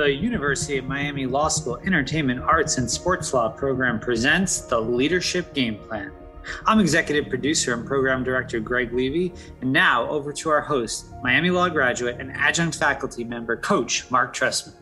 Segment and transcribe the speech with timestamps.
[0.00, 5.52] The University of Miami Law School Entertainment Arts and Sports Law program presents the Leadership
[5.52, 6.10] Game Plan.
[6.64, 11.50] I'm executive producer and program director Greg Levy, and now over to our host, Miami
[11.50, 14.72] Law graduate and adjunct faculty member, Coach Marc Trestman.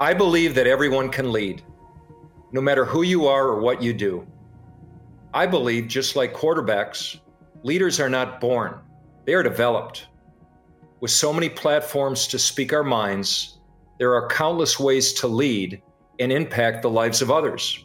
[0.00, 1.62] I believe that everyone can lead,
[2.50, 4.26] no matter who you are or what you do.
[5.32, 7.20] I believe, just like quarterbacks,
[7.62, 8.80] leaders are not born,
[9.24, 10.08] they are developed.
[11.02, 13.58] With so many platforms to speak our minds,
[13.98, 15.82] there are countless ways to lead
[16.20, 17.84] and impact the lives of others.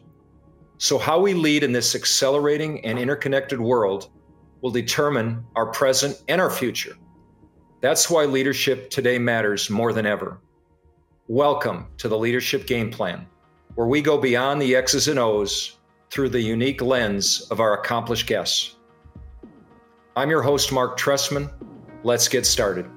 [0.77, 4.11] So, how we lead in this accelerating and interconnected world
[4.61, 6.95] will determine our present and our future.
[7.81, 10.39] That's why leadership today matters more than ever.
[11.27, 13.25] Welcome to the Leadership Game Plan,
[13.73, 15.79] where we go beyond the X's and O's
[16.11, 18.75] through the unique lens of our accomplished guests.
[20.15, 21.51] I'm your host, Marc Trestman.
[22.03, 22.87] Let's get started.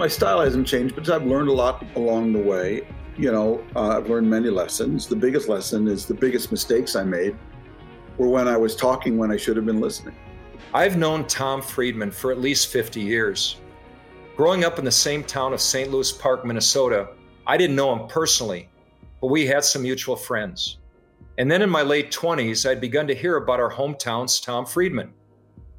[0.00, 2.88] My style hasn't changed, but I've learned a lot along the way.
[3.18, 5.06] You know, uh, I've learned many lessons.
[5.06, 7.36] The biggest lesson is the biggest mistakes I made
[8.16, 10.16] were when I was talking when I should have been listening.
[10.72, 13.58] I've known Tom Friedman for at least 50 years.
[14.38, 15.90] Growing up in the same town of St.
[15.90, 17.10] Louis Park, Minnesota,
[17.46, 18.70] I didn't know him personally,
[19.20, 20.78] but we had some mutual friends.
[21.36, 25.12] And then in my late 20s, I'd begun to hear about our hometown's Tom Friedman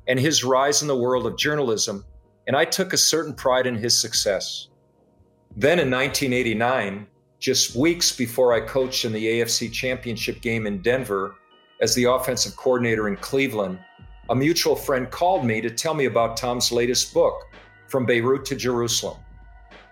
[0.08, 2.06] and his rise in the world of journalism
[2.52, 4.68] and I took a certain pride in his success.
[5.56, 7.08] Then in 1989,
[7.40, 11.36] just weeks before I coached in the AFC Championship game in Denver
[11.80, 13.80] as the offensive coordinator in Cleveland,
[14.30, 17.48] a mutual friend called me to tell me about Tom's latest book,
[17.88, 19.20] From Beirut to Jerusalem.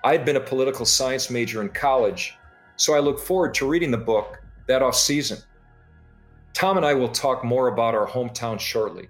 [0.04, 2.36] I had been a political science major in college,
[2.76, 5.38] so I look forward to reading the book that off season.
[6.54, 9.08] Tom and I will talk more about our hometown shortly.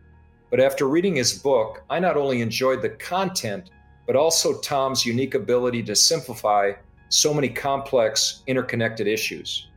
[0.49, 3.69] But after reading his book, I not only enjoyed the content,
[4.07, 6.73] but also Tom's unique ability to simplify
[7.09, 9.67] so many complex, interconnected issues.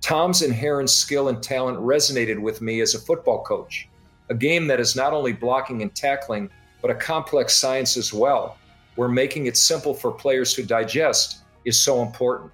[0.00, 3.88] Tom's inherent skill and talent resonated with me as a football coach,
[4.28, 6.50] a game that is not only blocking and tackling,
[6.82, 8.58] but a complex science as well,
[8.96, 12.52] where making it simple for players to digest is so important.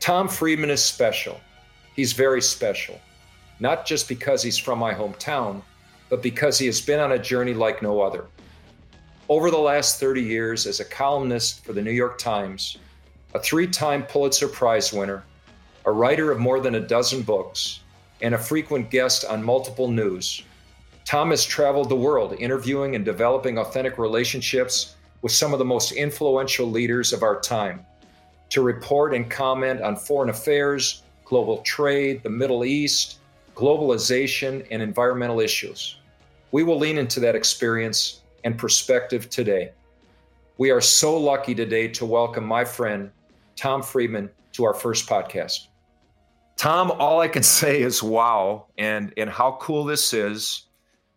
[0.00, 1.40] Tom Friedman is special.
[1.94, 3.00] He's very special,
[3.60, 5.62] not just because he's from my hometown,
[6.10, 8.26] but because he has been on a journey like no other.
[9.28, 12.76] Over the last 30 years, as a columnist for the New York Times,
[13.32, 15.24] a three time Pulitzer Prize winner,
[15.86, 17.80] a writer of more than a dozen books,
[18.20, 20.42] and a frequent guest on multiple news,
[21.06, 25.92] Tom has traveled the world interviewing and developing authentic relationships with some of the most
[25.92, 27.84] influential leaders of our time
[28.50, 33.18] to report and comment on foreign affairs, global trade, the Middle East,
[33.54, 35.99] globalization, and environmental issues.
[36.52, 39.70] We will lean into that experience and perspective today.
[40.58, 43.12] We are so lucky today to welcome my friend,
[43.54, 45.68] Tom Friedman, to our first podcast.
[46.56, 50.66] Tom, all I can say is wow, and, and how cool this is.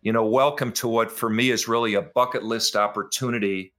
[0.02, 3.72] You know, welcome to what for me is really a bucket list opportunity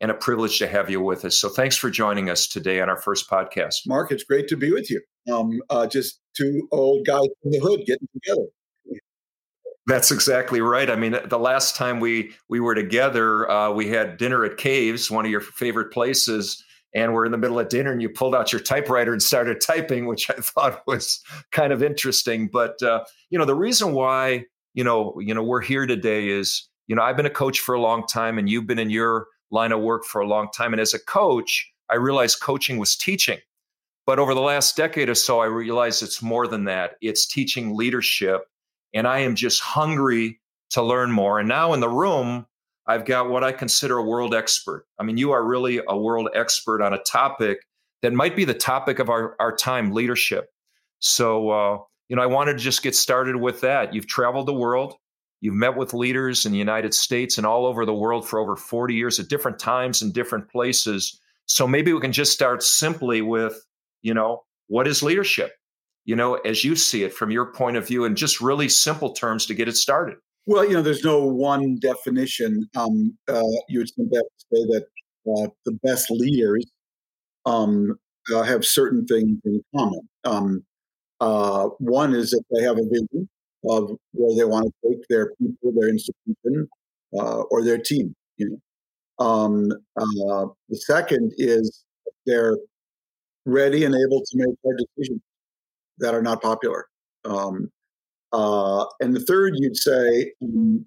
[0.00, 1.36] and a privilege to have you with us.
[1.36, 3.86] So thanks for joining us today on our first podcast.
[3.86, 5.00] Marc, it's great to be with you.
[5.30, 8.46] Um, uh, just two old guys in the hood getting together.
[9.90, 10.88] That's exactly right.
[10.88, 15.10] I mean, the last time we we were together, uh, we had dinner at Caves,
[15.10, 16.62] one of your favorite places,
[16.94, 19.60] and we're in the middle of dinner, and you pulled out your typewriter and started
[19.66, 22.46] typing, which I thought was kind of interesting.
[22.46, 26.68] But uh, you know, the reason why you know you know we're here today is
[26.86, 29.26] you know I've been a coach for a long time, and you've been in your
[29.50, 32.94] line of work for a long time, and as a coach, I realized coaching was
[32.94, 33.40] teaching.
[34.06, 36.92] But over the last decade or so, I realized it's more than that.
[37.00, 38.42] It's teaching leadership
[38.94, 40.40] and I am just hungry
[40.70, 41.38] to learn more.
[41.38, 42.46] And now in the room,
[42.86, 44.86] I've got what I consider a world expert.
[44.98, 47.66] I mean, you are really a world expert on a topic
[48.02, 50.48] that might be the topic of our, our time leadership.
[51.00, 51.78] So, uh,
[52.08, 53.94] you know, I wanted to just get started with that.
[53.94, 54.94] You've traveled the world,
[55.40, 58.56] you've met with leaders in the United States and all over the world for over
[58.56, 61.20] 40 years at different times and different places.
[61.46, 63.64] So maybe we can just start simply with,
[64.02, 65.52] you know, what is leadership?
[66.04, 69.12] You know, as you see it from your point of view, in just really simple
[69.12, 70.16] terms to get it started?
[70.46, 72.68] Well, you know, there's no one definition.
[72.76, 74.86] Um, uh, you would simply have to say that
[75.30, 76.64] uh, the best leaders
[77.46, 77.96] um,
[78.34, 80.08] uh, have certain things in common.
[80.24, 80.64] Um,
[81.20, 83.28] uh, one is that they have a vision
[83.68, 86.68] of where they want to take their people, their institution,
[87.18, 88.14] uh, or their team.
[88.38, 88.58] You
[89.18, 91.84] know, um, uh, the second is
[92.26, 92.56] they're
[93.44, 95.20] ready and able to make hard decisions
[96.00, 96.86] that are not popular.
[97.24, 97.70] Um,
[98.32, 100.86] uh, and the third, you'd say um,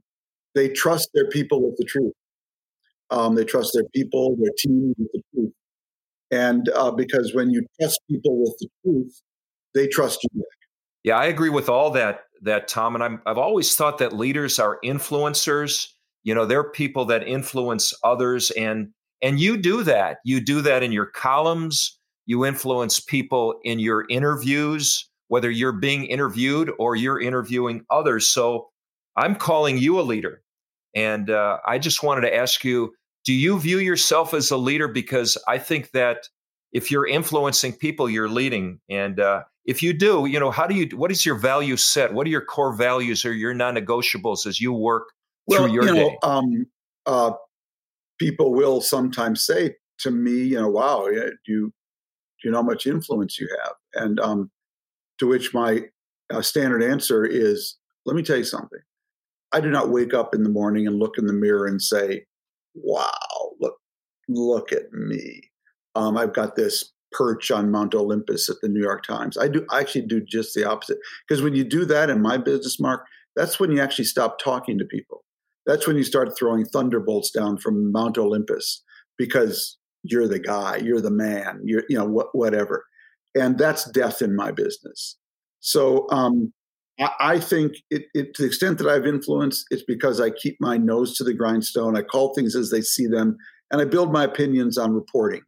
[0.56, 2.14] they trust their people with the truth.
[3.10, 5.52] Um, they trust their people, their team with the truth.
[6.32, 9.22] And uh, because when you trust people with the truth,
[9.76, 10.48] they trust you back.
[11.04, 12.96] Yeah, I agree with all that, that Tom.
[12.96, 15.88] And I'm, I've always thought that leaders are influencers.
[16.24, 18.90] You know, they're people that influence others, and
[19.22, 20.18] and you do that.
[20.24, 22.00] You do that in your columns.
[22.26, 28.30] You influence people in your interviews, whether you're being interviewed or you're interviewing others.
[28.30, 28.70] So
[29.16, 30.42] I'm calling you a leader.
[30.96, 32.94] And uh, I just wanted to ask you
[33.26, 34.88] do you view yourself as a leader?
[34.88, 36.28] Because I think that
[36.74, 38.80] if you're influencing people, you're leading.
[38.90, 42.14] And uh, if you do, you know, how do you, what is your value set?
[42.14, 45.04] What are your core values or your non negotiables as you work
[45.48, 46.18] well, through your you know, day?
[46.24, 46.66] Um,
[47.06, 47.32] uh,
[48.20, 51.72] people will sometimes say to me, you know, wow, you, do
[52.44, 53.74] you know how much influence you have?
[53.96, 54.52] And um,
[55.20, 55.82] to which my
[56.32, 58.80] uh, standard answer is, let me tell you something.
[59.54, 62.26] I do not wake up in the morning and look in the mirror and say,
[62.74, 63.12] "Wow,
[63.60, 63.78] look,
[64.28, 65.52] look at me."
[65.96, 69.38] Um, I've got this perch on Mount Olympus at the New York Times.
[69.38, 70.98] I do I actually do just the opposite
[71.28, 73.06] because when you do that in my business, Marc,
[73.36, 75.24] that's when you actually stop talking to people.
[75.66, 78.84] That's when you start throwing thunderbolts down from Mount Olympus
[79.18, 82.86] because you're the guy, you're the man, you're you know wh- whatever,
[83.36, 85.18] and that's death in my business.
[85.60, 86.54] So um,
[87.00, 90.58] I I, think it, it, to the extent that I've influenced, it's because I keep
[90.60, 91.98] my nose to the grindstone.
[91.98, 93.38] I call things as they see them,
[93.72, 95.42] and I build my opinions on reporting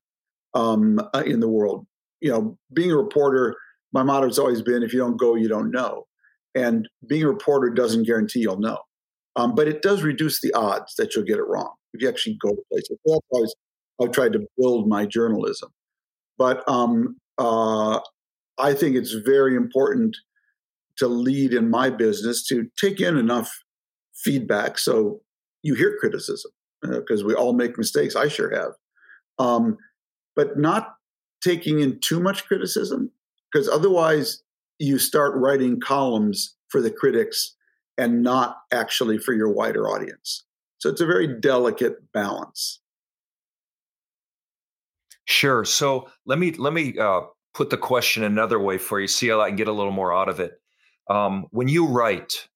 [0.53, 1.85] um, uh, in the world.
[2.21, 3.55] You know, being a reporter,
[3.93, 6.05] my motto has always been: if you don't go, you don't know.
[6.55, 8.79] And being a reporter doesn't guarantee you'll know,
[9.35, 12.37] um, but it does reduce the odds that you'll get it wrong if you actually
[12.41, 12.97] go to places.
[13.05, 13.55] So that's always
[14.01, 15.69] I've tried to build my journalism.
[16.37, 17.99] But um, uh,
[18.57, 20.17] I think it's very important
[20.97, 23.51] to lead in my business to take in enough
[24.13, 25.21] feedback so
[25.61, 26.51] you hear criticism
[26.81, 28.15] because uh, we all make mistakes.
[28.15, 28.73] I sure have.
[29.39, 29.77] Um,
[30.35, 30.95] but not
[31.43, 33.11] taking in too much criticism
[33.51, 34.41] because otherwise
[34.79, 37.55] you start writing columns for the critics
[37.97, 40.43] and not actually for your wider audience.
[40.77, 42.81] So it's a very delicate balance.
[45.25, 45.65] Sure.
[45.65, 47.21] So let me let me uh,
[47.53, 49.07] put the question another way for you.
[49.07, 50.53] See how I can get a little more out of it
[51.09, 52.47] um, when you write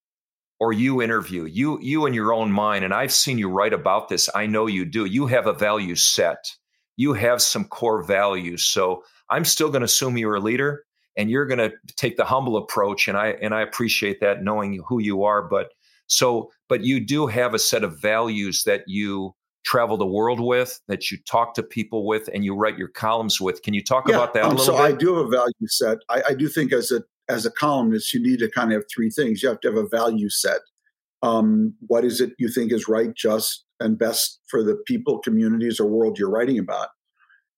[0.58, 4.08] or you interview, you you in your own mind, and I've seen you write about
[4.08, 4.28] this.
[4.34, 5.06] I know you do.
[5.06, 6.52] You have a value set.
[6.96, 8.66] You have some core values.
[8.66, 10.84] So I'm still going to assume you're a leader,
[11.16, 14.82] and you're going to take the humble approach, and I and I appreciate that knowing
[14.86, 15.42] who you are.
[15.42, 15.70] But
[16.08, 19.34] so, but you do have a set of values that you
[19.64, 23.40] travel the world with, that you talk to people with, and you write your columns
[23.40, 23.62] with.
[23.62, 24.78] Can you talk yeah, about that um, a little bit?
[24.78, 24.94] so bit?
[24.94, 25.98] I do have a value set.
[26.08, 28.84] I, I do think as a as a columnist, you need to kind of have
[28.92, 29.42] three things.
[29.42, 30.60] You have to have a value set.
[31.22, 35.78] Um, what is it you think is right, just, and best for the people, communities,
[35.78, 36.88] or world you're writing about?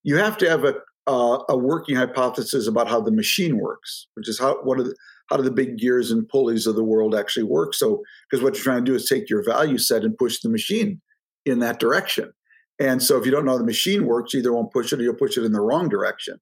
[0.02, 0.74] You have to have a
[1.06, 4.94] uh, a working hypothesis about how the machine works, which is how what are the,
[5.28, 7.74] how do the big gears and pulleys of the world actually work?
[7.74, 10.48] So, because what you're trying to do is take your value set and push the
[10.48, 11.00] machine
[11.44, 12.32] in that direction.
[12.78, 14.98] And so, if you don't know how the machine works, you either won't push it
[14.98, 16.38] or you'll push it in the wrong direction.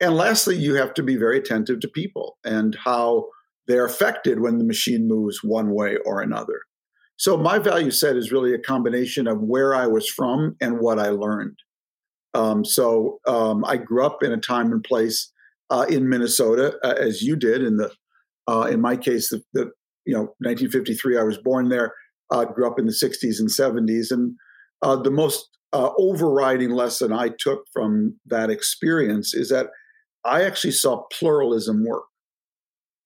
[0.00, 3.26] And lastly, you have to be very attentive to people and how
[3.66, 6.60] they're affected when the machine moves one way or another.
[7.16, 10.98] So my value set is really a combination of where I was from and what
[10.98, 11.58] I learned.
[12.34, 15.32] Um, so um, I grew up in a time and place
[15.70, 17.62] uh, in Minnesota, uh, as you did.
[17.62, 17.90] In the
[18.48, 19.70] uh, in my case, the, the,
[20.04, 21.94] you know 1953, I was born there.
[22.30, 24.34] Uh, grew up in the 60s and 70s, and
[24.82, 29.68] uh, the most uh, overriding lesson I took from that experience is that
[30.24, 32.04] I actually saw pluralism work.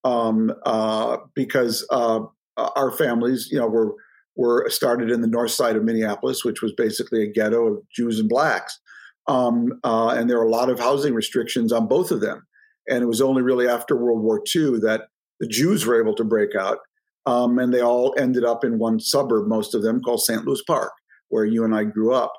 [0.03, 2.21] Um, uh, because uh,
[2.57, 3.95] our families, you know, were
[4.35, 8.19] were started in the north side of Minneapolis, which was basically a ghetto of Jews
[8.19, 8.81] and blacks,
[9.27, 12.47] um, uh, and there were a lot of housing restrictions on both of them.
[12.89, 15.03] And it was only really after World War II that
[15.39, 16.79] the Jews were able to break out,
[17.27, 20.45] um, and they all ended up in one suburb, most of them called St.
[20.45, 20.93] Louis Park,
[21.29, 22.33] where you and I grew up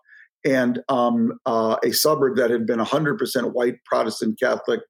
[0.43, 4.81] and um, uh, a suburb that had been 100% white Protestant Catholic,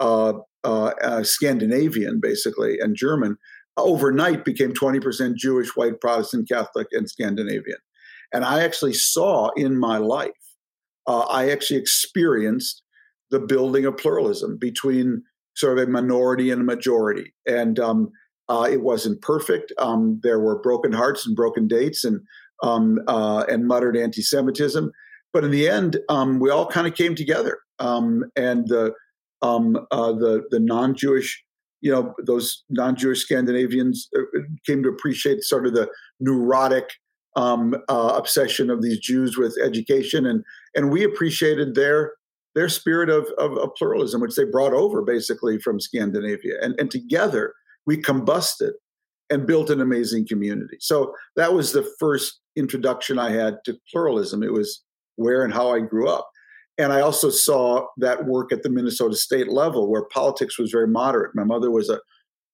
[0.00, 0.34] uh,
[0.64, 3.36] uh, uh, Scandinavian basically, and German,
[3.76, 7.78] overnight became 20% Jewish, white Protestant Catholic, and Scandinavian.
[8.32, 10.30] And I actually saw in my life,
[11.06, 12.82] uh, I actually experienced
[13.30, 15.22] the building of pluralism between
[15.56, 17.32] sort of a minority and a majority.
[17.46, 18.10] And um,
[18.50, 19.72] uh, it wasn't perfect.
[19.78, 22.20] Um, there were broken hearts and broken dates, and
[22.62, 24.90] um, uh, and muttered anti-Semitism.
[25.32, 28.92] But in the end, um, we all kind of came together, um, and the
[29.40, 31.42] um, uh, the the non-Jewish
[31.80, 35.88] you know, those non-Jewish Scandinavians uh, came to appreciate sort of the
[36.20, 36.90] neurotic
[37.36, 42.12] um, uh, obsession of these Jews with education, and and we appreciated their
[42.54, 46.90] their spirit of, of, of pluralism, which they brought over basically from Scandinavia, and and
[46.90, 47.54] together
[47.90, 48.74] we combusted
[49.30, 50.76] and built an amazing community.
[50.78, 54.44] So that was the first introduction I had to pluralism.
[54.44, 54.84] It was
[55.16, 56.30] where and how I grew up.
[56.78, 60.86] And I also saw that work at the Minnesota state level where politics was very
[60.86, 61.32] moderate.
[61.34, 61.98] My mother was a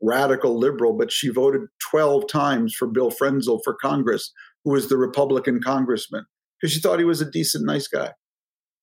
[0.01, 4.33] radical liberal, but she voted 12 times for Bill Frenzel for Congress,
[4.65, 6.25] who was the Republican congressman,
[6.59, 8.13] because she thought he was a decent, nice guy.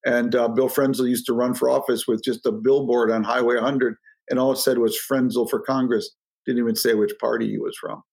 [0.06, 3.56] And uh, Bill Frenzel used to run for office with just a billboard on Highway
[3.56, 3.96] 100,
[4.30, 6.12] and all it said was Frenzel for Congress.
[6.46, 8.04] Didn't even say which party he was from.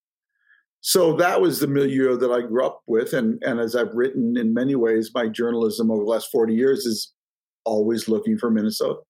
[0.83, 3.13] So that was the milieu that I grew up with.
[3.13, 6.87] And, and as I've written in many ways, my journalism over the last 40 years
[6.87, 7.13] is
[7.65, 9.01] always looking for Minnesota,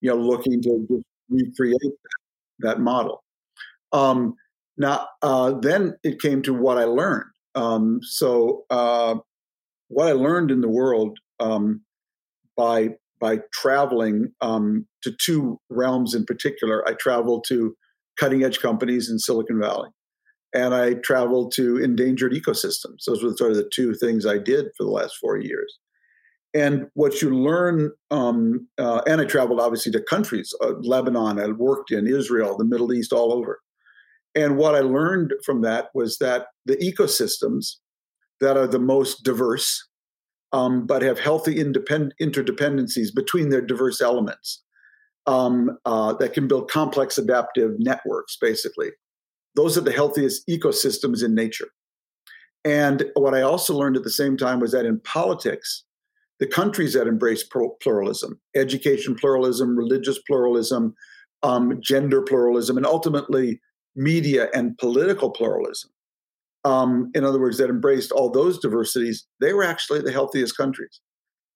[0.00, 1.78] you know, looking to recreate
[2.60, 3.22] that, model.
[3.92, 4.34] Um,
[4.76, 7.30] now, uh, then it came to what I learned.
[7.54, 9.16] Um, so, uh,
[9.88, 11.82] what I learned in the world um,
[12.56, 17.74] by by traveling um, to two realms in particular, I traveled to
[18.18, 19.90] cutting edge companies in Silicon Valley,
[20.54, 23.04] and I traveled to endangered ecosystems.
[23.06, 25.78] Those were sort of the two things I did for the last four years.
[26.54, 31.48] And what you learn, um, uh, and I traveled obviously to countries, uh, Lebanon, I
[31.48, 33.60] worked in Israel, the Middle East, all over.
[34.34, 37.76] And what I learned from that was that the ecosystems
[38.40, 39.86] that are the most diverse,
[40.52, 44.62] um, but have healthy interdependencies between their diverse elements,
[45.26, 48.90] um, uh, that can build complex adaptive networks, basically.
[49.54, 51.68] Those are the healthiest ecosystems in nature.
[52.64, 55.84] And what I also learned at the same time was that in politics,
[56.38, 57.44] the countries that embrace
[57.80, 60.94] pluralism, education pluralism, religious pluralism,
[61.42, 63.60] um, gender pluralism, and ultimately
[63.94, 65.90] media and political pluralism.
[66.64, 71.00] Um, in other words, that embraced all those diversities, they were actually the healthiest countries.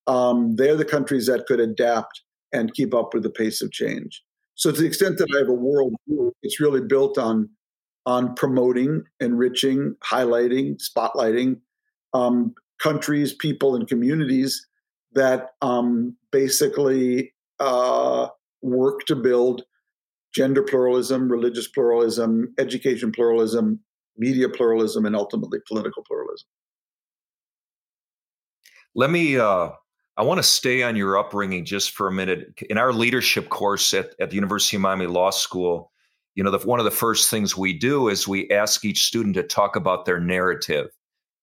[0.07, 2.23] Um, they're the countries that could adapt
[2.53, 4.23] and keep up with the pace of change.
[4.55, 7.49] So, to the extent that I have a world view, it's really built on
[8.07, 11.61] on promoting, enriching, highlighting, spotlighting
[12.15, 14.67] um, countries, people, and communities
[15.13, 18.29] that um, basically uh,
[18.63, 19.63] work to build
[20.35, 23.81] gender pluralism, religious pluralism, education pluralism,
[24.17, 26.47] media pluralism, and ultimately political pluralism.
[28.95, 29.71] Let me, uh,
[30.21, 32.63] I want to stay on your upbringing just for a minute.
[32.69, 35.91] In our leadership course at, at the University of Miami Law School,
[36.35, 39.35] you know, the, one of the first things we do is we ask each student
[39.37, 40.91] to talk about their narrative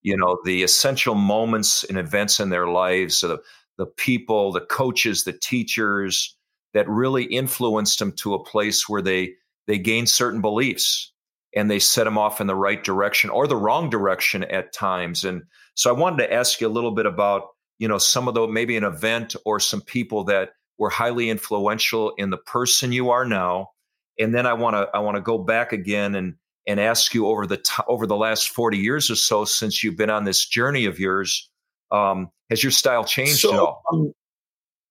[0.08, 3.40] you know the essential moments and events in their lives the,
[3.78, 6.36] the people the coaches the teachers
[6.74, 9.34] that really influenced them to a place where they
[9.68, 11.12] they gained certain beliefs
[11.56, 15.26] and they set them off in the right direction or the wrong direction at times
[15.26, 15.44] and
[15.76, 18.48] so i wanted to ask you a little bit about you know some of the
[18.48, 23.26] maybe an event or some people that were highly influential in the person you are
[23.26, 23.72] now.
[24.20, 26.36] And then i want to i want to go back again and
[26.68, 29.96] and ask you over the t- over the last 40 years or so since you've
[29.96, 31.50] been on this journey of yours
[31.92, 33.84] um, has your style changed so, at all?
[33.94, 34.14] um,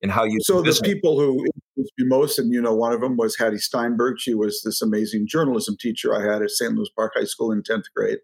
[0.01, 3.01] in how you so the people who influenced me most and you know one of
[3.01, 4.19] them was hattie steinberg.
[4.19, 7.63] She was this amazing journalism teacher i had at st louis park high school in
[7.63, 8.19] 10th grade.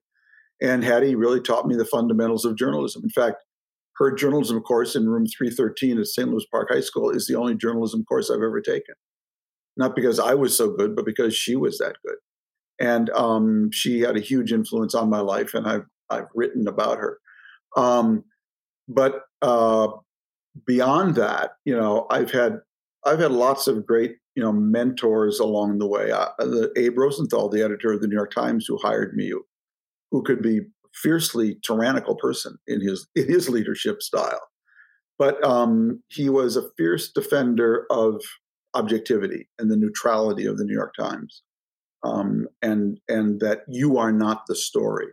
[0.62, 3.04] And hattie really taught me the fundamentals of journalism.
[3.04, 3.44] In fact
[3.98, 7.56] her journalism course in room 313 at st louis park high school is the only
[7.56, 8.96] journalism course i've ever taken
[9.78, 12.18] not because i was so good but because she was that good
[12.80, 16.98] and um, she had a huge influence on my life, and I've I've written about
[16.98, 17.20] her.
[17.78, 18.24] Um,
[18.88, 19.88] but uh,
[20.66, 22.60] beyond that, you know, I've had
[23.06, 26.12] I've had lots of great you know mentors along the way.
[26.12, 29.46] Uh, the Abe Rosenthal, the editor of the New York Times, who hired me, who,
[30.12, 30.62] who could be
[30.94, 34.42] fiercely tyrannical person in his in his leadership style,
[35.18, 38.22] but um, he was a fierce defender of
[38.76, 41.44] objectivity and the neutrality of the New York Times
[42.04, 45.08] um, and and that you are not the story.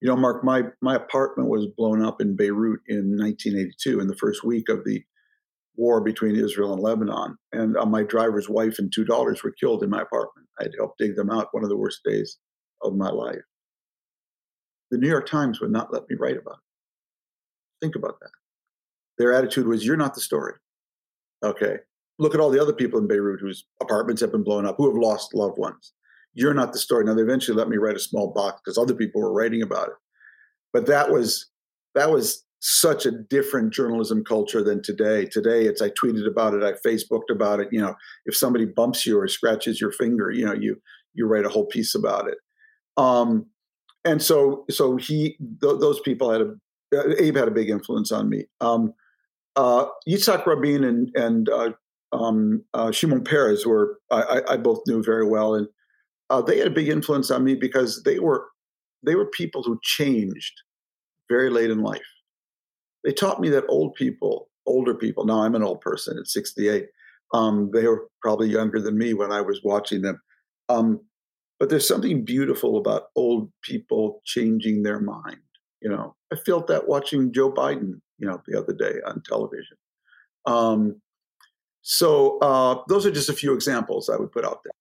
[0.00, 4.16] You know, Marc, my my apartment was blown up in Beirut in 1982 in the
[4.16, 5.02] first week of the
[5.76, 9.82] war between Israel and Lebanon, and uh, my driver's wife and two daughters were killed
[9.82, 10.48] in my apartment.
[10.58, 11.48] I had to help dig them out.
[11.52, 12.38] One of the worst days
[12.82, 13.42] of my life.
[14.90, 17.84] The New York Times would not let me write about it.
[17.84, 18.30] Think about that.
[19.18, 20.54] Their attitude was, "You're not the story."
[21.42, 21.80] Okay,
[22.18, 24.86] look at all the other people in Beirut whose apartments have been blown up, who
[24.86, 25.92] have lost loved ones
[26.36, 27.04] you're not the story.
[27.04, 29.88] Now they eventually let me write a small box because other people were writing about
[29.88, 29.94] it.
[30.72, 31.46] But that was
[31.94, 35.24] that was such a different journalism culture than today.
[35.24, 37.68] Today, it's I tweeted about it, I Facebooked about it.
[37.72, 37.94] You know,
[38.26, 40.80] if somebody bumps you or scratches your finger, you know, you
[41.14, 42.36] you write a whole piece about it.
[42.98, 43.46] Um,
[44.06, 46.54] and so, so he, th- those people had a,
[47.22, 48.44] Abe had a big influence on me.
[48.60, 48.94] Um,
[49.56, 51.72] uh, Yitzhak Rabin and and uh,
[52.12, 55.66] um, uh, Shimon Peres were I, I, both knew very well, and
[56.30, 58.46] uh, they had a big influence on me because they were
[59.04, 60.52] they were people who changed
[61.28, 62.00] very late in life.
[63.04, 65.24] They taught me that old people, older people.
[65.24, 66.86] Now I'm an old person at 68.
[67.34, 70.20] Um, they were probably younger than me when I was watching them.
[70.68, 71.00] Um,
[71.58, 75.38] but there's something beautiful about old people changing their mind.
[75.80, 79.76] You know, I felt that watching Joe Biden, you know, the other day on television.
[80.46, 81.00] Um,
[81.82, 84.72] so uh, those are just a few examples I would put out there.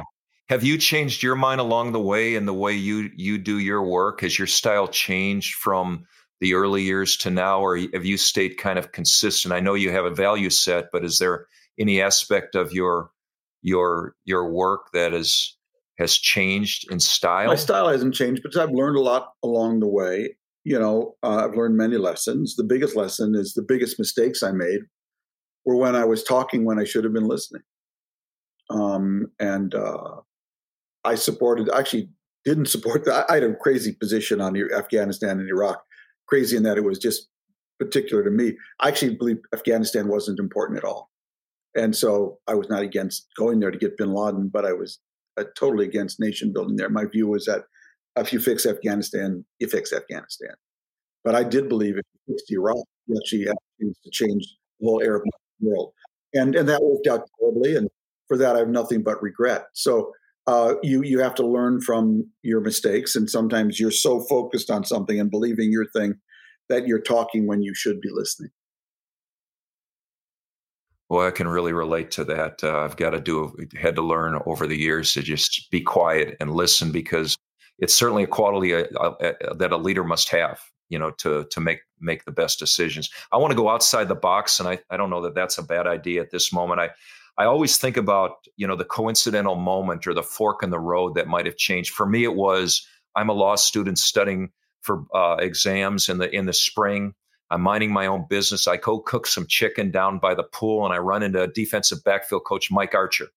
[0.00, 0.04] Oh.
[0.48, 3.82] Have you changed your mind along the way in the way you you do your
[3.82, 4.20] work?
[4.20, 6.06] Has your style changed from
[6.40, 9.52] the early years to now, or have you stayed kind of consistent?
[9.52, 11.46] I know you have a value set, but is there
[11.78, 13.10] any aspect of your
[13.66, 15.58] your your work that is
[15.98, 17.48] has changed in style?
[17.48, 20.36] My style hasn't changed, but I've learned a lot along the way.
[20.64, 22.54] You know, uh, I've learned many lessons.
[22.56, 24.80] The biggest lesson is the biggest mistakes I made
[25.64, 27.62] were when I was talking when I should have been listening.
[28.70, 30.20] Um, and uh,
[31.04, 32.08] I supported, actually
[32.44, 33.26] didn't support that.
[33.28, 35.82] I had a crazy position on Afghanistan and Iraq,
[36.28, 37.28] crazy in that it was just
[37.78, 38.56] particular to me.
[38.80, 41.10] I actually believe Afghanistan wasn't important at all.
[41.76, 44.98] And so I was not against going there to get bin Laden, but I was
[45.36, 46.88] uh, totally against nation building there.
[46.88, 47.64] My view was that
[48.16, 50.54] if you fix Afghanistan, you fix Afghanistan.
[51.22, 55.02] But I did believe if you fixed Iraq, you actually have to change the whole
[55.02, 55.22] Arab
[55.60, 55.92] world.
[56.32, 57.76] And, and that worked out terribly.
[57.76, 57.88] And
[58.26, 59.66] for that, I have nothing but regret.
[59.74, 60.12] So
[60.46, 63.16] uh, you, you have to learn from your mistakes.
[63.16, 66.14] And sometimes you're so focused on something and believing your thing
[66.68, 68.50] that you're talking when you should be listening.
[71.08, 72.64] Well, I can really relate to that.
[72.64, 76.36] Uh, I've got to do, had to learn over the years to just be quiet
[76.40, 77.36] and listen because
[77.78, 81.46] it's certainly a quality uh, uh, uh, that a leader must have, you know, to
[81.50, 83.10] to make make the best decisions.
[83.30, 85.62] I want to go outside the box, and I, I don't know that that's a
[85.62, 86.80] bad idea at this moment.
[86.80, 86.90] I
[87.38, 91.14] I always think about you know the coincidental moment or the fork in the road
[91.14, 91.92] that might have changed.
[91.92, 94.50] For me, it was I'm a law student studying
[94.82, 95.04] for
[95.38, 97.14] exams in the in the spring.
[97.50, 98.66] I'm minding my own business.
[98.66, 102.44] I go cook some chicken down by the pool and I run into defensive backfield
[102.44, 103.28] coach Mike Archer.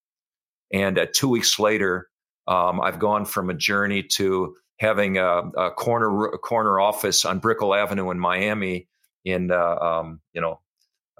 [0.73, 2.09] And uh, two weeks later,
[2.47, 7.39] um, I've gone from a journey to having a, a corner a corner office on
[7.39, 8.87] Brickell Avenue in Miami
[9.25, 10.59] in uh, um, you know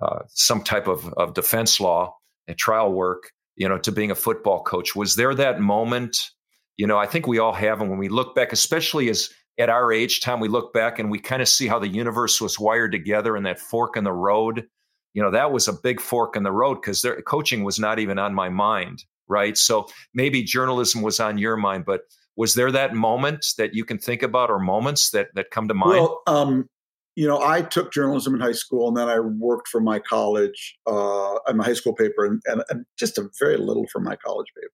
[0.02, 2.16] uh, some type of, of defense law
[2.48, 3.32] and trial work.
[3.56, 4.96] You know, to being a football coach.
[4.96, 6.30] Was there that moment?
[6.78, 9.70] You know, I think we all have, and when we look back, especially as at
[9.70, 12.58] our age, time we look back and we kind of see how the universe was
[12.58, 14.66] wired together and that fork in the road.
[15.14, 18.18] You know, that was a big fork in the road because coaching was not even
[18.18, 19.58] on my mind, right?
[19.58, 22.02] So maybe journalism was on your mind, but
[22.38, 25.74] was there that moment that you can think about or moments that that come to
[25.74, 26.00] mind?
[26.00, 26.70] Well, um,
[27.16, 30.78] you know, I took journalism in high school and then I worked for my college,
[30.88, 34.48] uh, my high school paper and, and, and just a very little for my college
[34.56, 34.72] paper.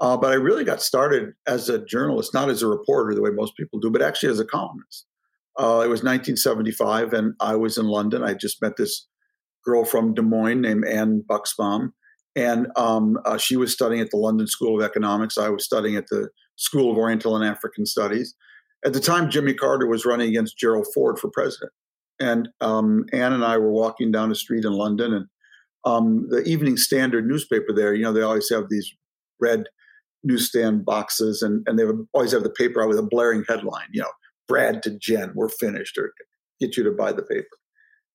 [0.00, 3.30] Uh, but I really got started as a journalist, not as a reporter the way
[3.30, 5.06] most people do, but actually as a columnist.
[5.56, 8.24] Uh, it was 1975, and I was in London.
[8.24, 9.06] I just met this
[9.64, 11.90] girl from Des Moines named Ann Bucksbaum,
[12.34, 15.38] and um, uh, she was studying at the London School of Economics.
[15.38, 18.34] I was studying at the School of Oriental and African Studies.
[18.84, 21.70] At the time, Jimmy Carter was running against Gerald Ford for president,
[22.18, 25.26] and um, Ann and I were walking down the street in London, and
[25.84, 27.94] um, the Evening Standard newspaper there.
[27.94, 28.92] You know, they always have these
[29.40, 29.66] red
[30.24, 33.88] newsstand boxes, and, and they would always have the paper out with a blaring headline,
[33.92, 34.10] you know,
[34.48, 36.12] Brad to Jen, we're finished, or
[36.60, 37.46] get you to buy the paper.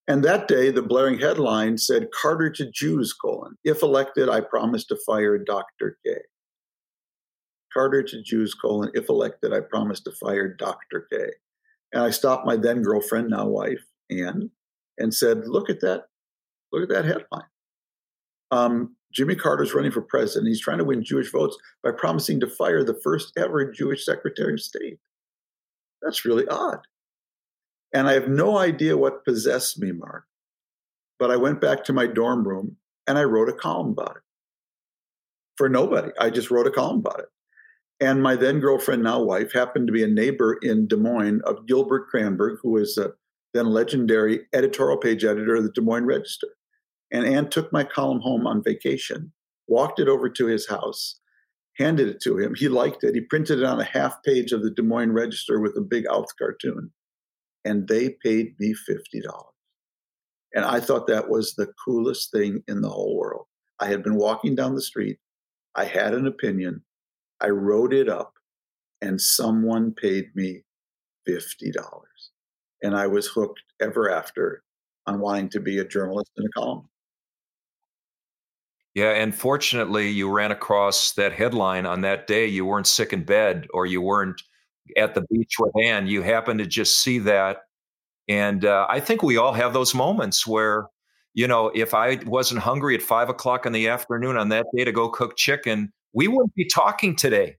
[0.07, 4.85] And that day, the blaring headline said, Carter to Jews, colon, if elected, I promise
[4.87, 5.97] to fire Dr.
[6.03, 6.13] K.
[7.71, 11.07] Carter to Jews, colon, if elected, I promise to fire Dr.
[11.11, 11.19] K.
[11.93, 14.49] And I stopped my then girlfriend, now wife, Ann,
[14.97, 16.05] and said, look at that,
[16.73, 17.47] look at that headline.
[18.49, 20.47] Um, Jimmy Carter's running for president.
[20.47, 24.53] He's trying to win Jewish votes by promising to fire the first ever Jewish Secretary
[24.53, 24.99] of State.
[26.01, 26.79] That's really odd.
[27.93, 30.25] And I have no idea what possessed me, Marc.
[31.17, 34.23] But I went back to my dorm room and I wrote a column about it.
[35.57, 36.11] For nobody.
[36.19, 37.25] I just wrote a column about it.
[37.99, 41.65] And my then girlfriend, now wife, happened to be a neighbor in Des Moines of
[41.65, 43.11] Gilbert Cranberg, who was a
[43.53, 46.47] then legendary editorial page editor of the Des Moines Register.
[47.11, 49.31] And Ann took my column home on vacation,
[49.67, 51.19] walked it over to his house,
[51.77, 52.55] handed it to him.
[52.55, 53.15] He liked it.
[53.15, 56.05] He printed it on a half page of the Des Moines Register with a big
[56.07, 56.91] Outh cartoon.
[57.65, 59.23] and they paid me $50.
[60.53, 63.45] And I thought that was the coolest thing in the whole world.
[63.79, 65.19] I had been walking down the street.
[65.75, 66.83] I had an opinion.
[67.41, 68.33] I wrote it up,
[69.01, 70.63] and someone paid me
[71.27, 71.75] $50.
[72.81, 74.63] And I was hooked ever after
[75.05, 76.88] on wanting to be a journalist and a column.
[78.95, 82.47] Yeah, and fortunately, you ran across that headline on that day.
[82.47, 84.41] You weren't sick in bed or you weren't
[84.97, 86.07] at the beach with Ann.
[86.07, 87.57] You happened to just see that.
[88.27, 90.87] And uh, I think we all have those moments where,
[91.33, 94.83] you know, if I wasn't hungry at five o'clock in the afternoon on that day
[94.85, 97.57] to go cook chicken, we wouldn't be talking today.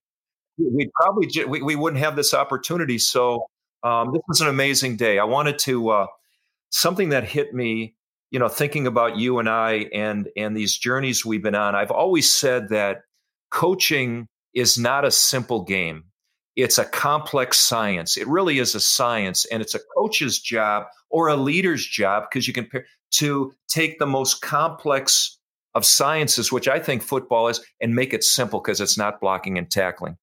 [0.59, 2.99] We'd probably, we, we wouldn't have this opportunity.
[2.99, 3.47] So
[3.83, 5.19] um, this was an amazing day.
[5.19, 6.07] I wanted to, uh,
[6.71, 7.95] something that hit me
[8.31, 11.90] you know thinking about you and i and and these journeys we've been on i've
[11.90, 13.03] always said that
[13.51, 16.05] coaching is not a simple game.
[16.57, 18.16] It's a complex science.
[18.16, 22.47] It really is a science and it's a coach's job or a leader's job because
[22.49, 22.69] you can
[23.12, 25.37] to take the most complex
[25.75, 29.57] of sciences which i think football is and make it simple because it's not blocking
[29.59, 30.16] and tackling.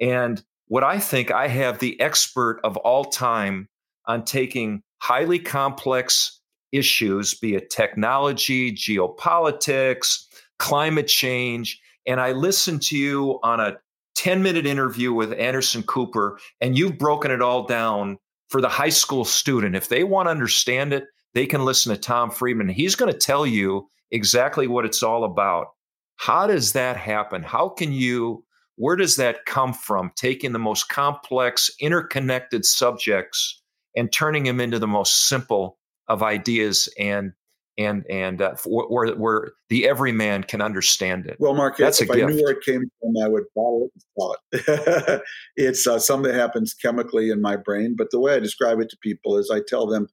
[0.00, 3.68] And what i think i have the expert of all time
[4.06, 6.40] on taking highly complex
[6.72, 10.24] issues, be it technology, geopolitics,
[10.58, 11.80] climate change.
[12.06, 13.76] And I listened to you on a
[14.16, 18.88] 10 minute interview with Anderson Cooper, and you've broken it all down for the high
[18.90, 19.76] school student.
[19.76, 21.04] If they want to understand it,
[21.34, 22.68] they can listen to Tom Friedman.
[22.68, 25.68] He's going to tell you exactly what it's all about.
[26.16, 27.42] How does that happen?
[27.42, 28.44] How can you,
[28.76, 30.12] where does that come from?
[30.14, 33.62] Taking the most complex, interconnected subjects
[33.96, 37.32] and turning them into the most simple of ideas and
[37.78, 41.36] and and uh, where where the everyman can understand it.
[41.38, 42.30] Well, Marc, that's if I gift.
[42.30, 45.22] knew where it came from, I would bottle it and sell it.
[45.56, 47.94] it's uh, something that happens chemically in my brain.
[47.96, 50.08] But the way I describe it to people is, I tell them,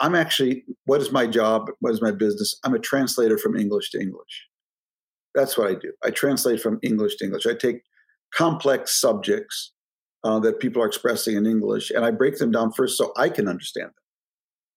[0.00, 1.70] I'm actually what is my job?
[1.80, 2.58] What is my business?
[2.64, 4.46] I'm a translator from English to English.
[5.34, 5.92] That's what I do.
[6.04, 7.46] I translate from English to English.
[7.46, 7.82] I take
[8.34, 9.72] complex subjects
[10.24, 13.28] uh, that people are expressing in English, and I break them down first so I
[13.28, 14.05] can understand them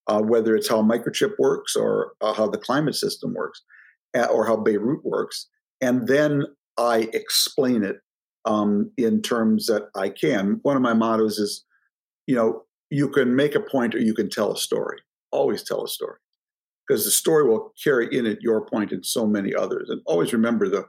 [0.10, 3.62] uh, whether it's how microchip works or uh, how the climate system works
[4.18, 5.48] uh, or how Beirut works.
[5.82, 6.46] And then
[6.78, 7.98] I explain it
[8.44, 10.60] um, in terms that I can.
[10.64, 11.64] One of my mottos is,
[12.26, 14.98] you know, you can make a point or you can tell a story.
[15.32, 16.18] Always tell a story
[16.88, 19.90] because the story will carry in it your point and so many others.
[19.90, 20.86] And always remember the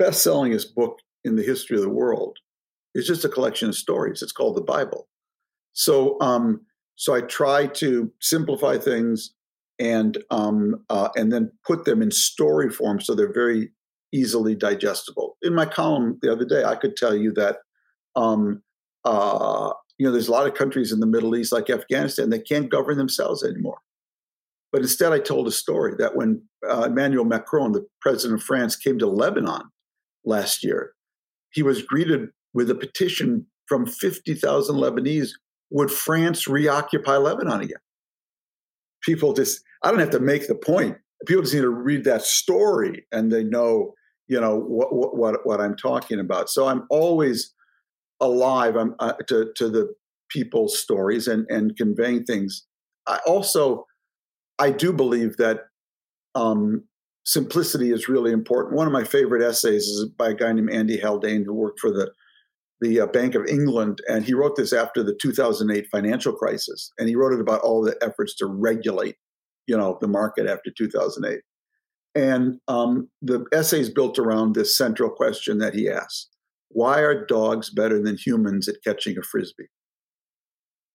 [0.00, 2.38] best sellingest book in the history of the world
[2.96, 4.22] is just a collection of stories.
[4.22, 5.06] It's called the Bible.
[5.72, 6.62] So, um,
[6.96, 9.32] so I try to simplify things
[9.78, 13.70] and um, uh, and then put them in story form so they're very
[14.12, 15.36] easily digestible.
[15.42, 17.58] In my column the other day, I could tell you that
[18.14, 18.62] um,
[19.04, 22.48] uh, you know there's a lot of countries in the Middle East like Afghanistan that
[22.48, 23.78] can't govern themselves anymore.
[24.70, 28.74] But instead, I told a story that when uh, Emmanuel Macron, the president of France,
[28.74, 29.62] came to Lebanon
[30.24, 30.92] last year,
[31.50, 35.30] he was greeted with a petition from 50,000 Lebanese
[35.72, 37.78] would France reoccupy Lebanon again?
[39.02, 40.96] People just, I don't have to make the point.
[41.26, 43.94] People just need to read that story and they know,
[44.28, 46.48] you know, what what what I'm talking about.
[46.48, 47.52] So I'm always
[48.20, 49.94] alive I'm, uh, to to the
[50.30, 52.66] people's stories and and conveying things.
[53.06, 53.86] I also,
[54.58, 55.60] I do believe that
[56.34, 56.84] um,
[57.24, 58.76] simplicity is really important.
[58.76, 61.90] One of my favorite essays is by a guy named Andy Haldane who worked for
[61.90, 62.12] the
[62.82, 67.08] the uh, Bank of England, and he wrote this after the 2008 financial crisis, and
[67.08, 69.14] he wrote it about all the efforts to regulate,
[69.68, 71.40] you know, the market after 2008.
[72.14, 76.28] And um, the essay is built around this central question that he asks:
[76.70, 79.70] Why are dogs better than humans at catching a frisbee?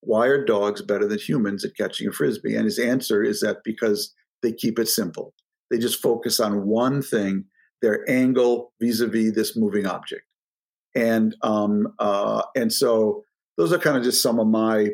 [0.02, 2.56] Why are dogs better than humans at catching a frisbee?
[2.56, 5.34] And his answer is that because they keep it simple.
[5.71, 7.45] They just focus on one thing,
[7.82, 10.26] their angle vis-a-vis this moving object
[10.97, 13.23] and um, uh, and so
[13.55, 14.89] those are kind of just some of my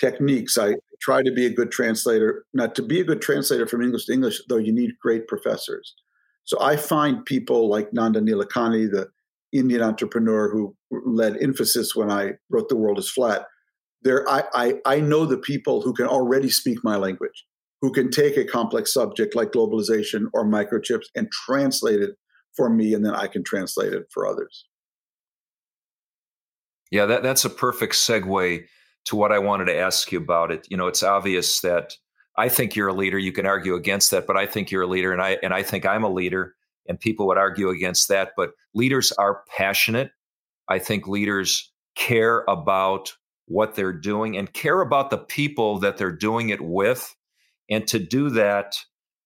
[0.00, 0.56] techniques.
[0.56, 2.46] I try to be a good translator.
[2.54, 5.94] Not to be a good translator from English to English, though, you need great professors.
[6.44, 9.10] So I find people like Nandan Nilekani, the
[9.52, 13.44] Indian entrepreneur who led Infosys when I wrote "The World Is Flat."
[14.02, 17.44] There, I, I, I know the people who can already speak my language,
[17.82, 22.12] who can take a complex subject like globalization or microchips and translate it
[22.56, 24.64] for me, and then I can translate it for others.
[26.90, 28.64] Yeah, that, that's a perfect segue
[29.06, 30.66] to what I wanted to ask you about it.
[30.70, 31.94] You know, it's obvious that
[32.36, 33.18] I think you're a leader.
[33.18, 35.62] You can argue against that, but I think you're a leader, and I and I
[35.62, 36.54] think I'm a leader.
[36.88, 40.10] And people would argue against that, but leaders are passionate.
[40.68, 43.12] I think leaders care about
[43.46, 47.14] what they're doing and care about the people that they're doing it with.
[47.68, 48.76] And to do that,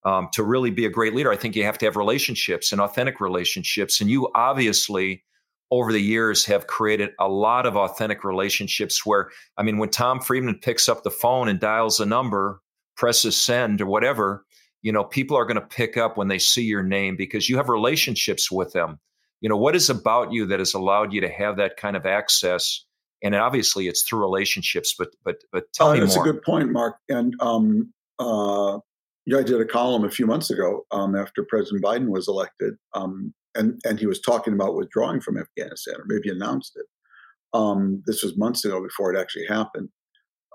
[0.05, 2.81] um, to really be a great leader, I think you have to have relationships and
[2.81, 4.01] authentic relationships.
[4.01, 5.23] And you obviously,
[5.71, 10.21] over the years, have created a lot of authentic relationships where, I mean, when Tom
[10.21, 12.61] Friedman picks up the phone and dials a number,
[12.97, 14.45] presses send or whatever,
[14.83, 17.57] you know, people are going to pick up when they see your name because you
[17.57, 19.01] have relationships with them.
[19.41, 22.07] You know, what is about you that has allowed you to have that kind of
[22.07, 22.85] access?
[23.23, 24.95] And obviously, it's through relationships.
[24.97, 26.25] But but but tell uh, me that's more.
[26.25, 26.97] That's a good point, Marc.
[27.09, 28.79] And um, uh,
[29.27, 32.75] yeah, I did a column a few months ago um, after President Biden was elected,
[32.93, 36.87] um, and and he was talking about withdrawing from Afghanistan, or maybe announced it.
[37.57, 39.89] Um, this was months ago before it actually happened.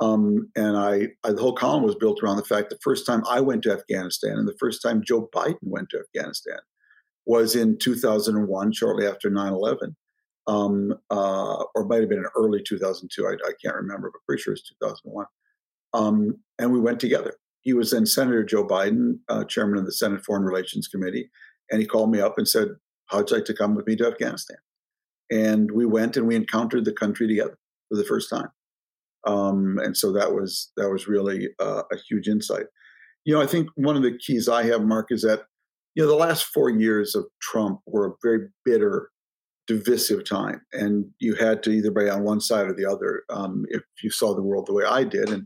[0.01, 3.23] Um, and I, I, the whole column was built around the fact the first time
[3.29, 6.59] I went to Afghanistan and the first time Joe Biden went to Afghanistan
[7.25, 9.95] was in 2001, shortly after 9 11.
[10.47, 13.27] Um, uh, or might have been in early 2002.
[13.27, 15.27] I, I, can't remember, but pretty sure it's 2001.
[15.93, 17.35] Um, and we went together.
[17.61, 21.29] He was then Senator Joe Biden, uh, chairman of the Senate Foreign Relations Committee,
[21.69, 22.69] and he called me up and said,
[23.09, 24.57] "How'd you like to come with me to Afghanistan?"
[25.31, 27.57] And we went and we encountered the country together
[27.89, 28.49] for the first time.
[29.25, 32.65] Um, and so that was that was really uh, a huge insight.
[33.25, 35.41] You know, I think one of the keys I have, Marc, is that
[35.95, 39.09] you know the last four years of Trump were a very bitter,
[39.67, 43.65] divisive time, and you had to either be on one side or the other um,
[43.69, 45.45] if you saw the world the way I did, and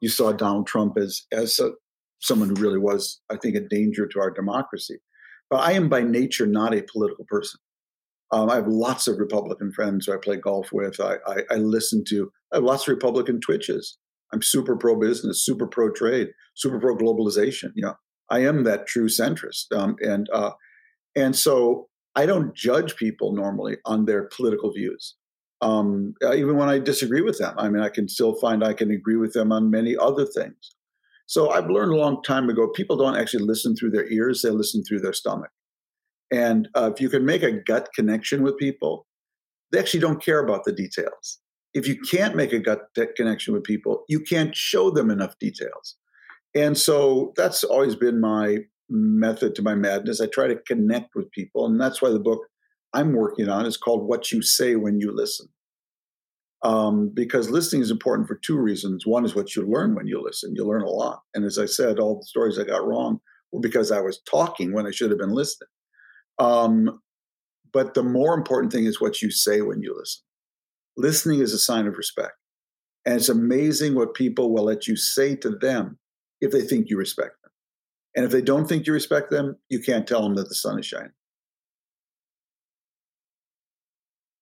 [0.00, 1.72] you saw Donald Trump as as a,
[2.20, 4.98] someone who really was, I think, a danger to our democracy.
[5.50, 7.60] But I am by nature not a political person.
[8.32, 11.00] Um, I have lots of Republican friends who I play golf with.
[11.00, 12.30] I, I, I listen to.
[12.52, 13.98] I have lots of Republican twitches.
[14.32, 17.72] I'm super pro business, super pro trade, super pro globalization.
[17.74, 17.94] You know,
[18.30, 20.52] I am that true centrist, um, and uh,
[21.16, 25.16] and so I don't judge people normally on their political views.
[25.62, 28.90] Um, even when I disagree with them, I mean, I can still find I can
[28.90, 30.76] agree with them on many other things.
[31.30, 34.50] So I've learned a long time ago people don't actually listen through their ears; they
[34.50, 35.52] listen through their stomach.
[36.32, 39.06] And uh, if you can make a gut connection with people,
[39.70, 41.38] they actually don't care about the details.
[41.72, 42.80] If you can't make a gut
[43.16, 45.94] connection with people, you can't show them enough details.
[46.56, 50.20] And so that's always been my method to my madness.
[50.20, 51.64] I try to connect with people.
[51.64, 52.40] And that's why the book
[52.92, 55.46] I'm working on is called What You Say When You Listen.
[56.62, 59.06] Um, because listening is important for two reasons.
[59.06, 60.54] One is what you learn when you listen.
[60.54, 61.22] You learn a lot.
[61.34, 63.20] And as I said, all the stories I got wrong
[63.50, 65.68] were because I was talking when I should have been listening.
[66.38, 67.00] Um,
[67.72, 70.22] but the more important thing is what you say when you listen.
[70.96, 72.32] Listening is a sign of respect.
[73.06, 75.98] And it's amazing what people will let you say to them
[76.40, 77.52] if they think you respect them.
[78.14, 80.78] And if they don't think you respect them, you can't tell them that the sun
[80.78, 81.12] is shining.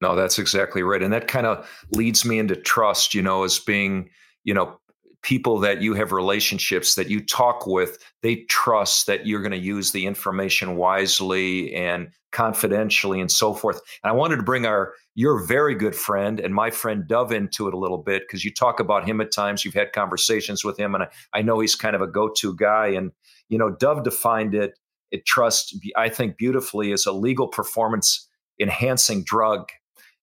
[0.01, 1.03] No, that's exactly right.
[1.03, 4.11] And that kind of leads me into trust, you know, as being,
[4.45, 4.79] you know,
[5.23, 9.59] people that you have relationships that you talk with, they trust that you're going to
[9.59, 13.81] use the information wisely and confidentially and so forth.
[14.03, 17.67] And I wanted to bring our your very good friend and my friend Dov into
[17.67, 19.65] it a little bit because you talk about him at times.
[19.65, 22.89] You've had conversations with him, and I, I know he's kind of a go-to guy.
[22.89, 23.11] And
[23.49, 24.79] you know, Dov defined it,
[25.11, 28.29] it trust, I think, beautifully as a legal performance
[28.61, 29.71] enhancing drug.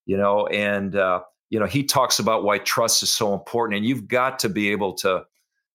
[0.05, 3.77] You know, and uh, you know, he talks about why trust is so important.
[3.77, 5.23] And you've got to be able to,